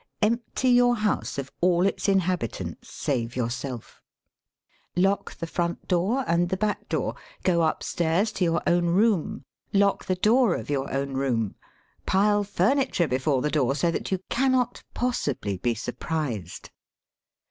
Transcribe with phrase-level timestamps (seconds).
[0.23, 4.01] Empty your house of all its inhabitants save yourself.
[4.95, 7.13] Lock the front door and the back door.
[7.43, 9.43] Go upstairs to your own room.
[9.73, 11.53] Lock the door of your own room.
[12.07, 16.71] Pile furniture before the door, so that you cannot possibly be surprised.